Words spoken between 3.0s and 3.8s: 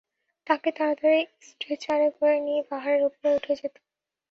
উপরে উঠে যেতে।